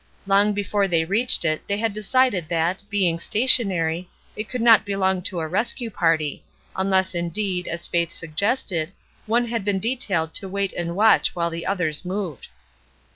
Long 0.25 0.53
before 0.55 0.87
they 0.87 1.05
reached 1.05 1.45
it 1.45 1.67
they 1.67 1.77
had 1.77 1.93
decided 1.93 2.49
that, 2.49 2.81
being 2.89 3.19
stationary, 3.19 4.09
it 4.35 4.49
could 4.49 4.59
not 4.63 4.83
belong 4.83 5.21
to 5.25 5.39
a 5.39 5.47
rescue 5.47 5.91
party, 5.91 6.43
unless, 6.75 7.13
indeed, 7.13 7.67
as 7.67 7.85
Faith 7.85 8.11
suggested, 8.11 8.93
one 9.27 9.45
had 9.45 9.63
been 9.63 9.79
detailed 9.79 10.33
to 10.33 10.49
wait 10.49 10.73
and 10.73 10.95
watch 10.95 11.35
while 11.35 11.51
the 11.51 11.67
others 11.67 12.03
moved. 12.03 12.47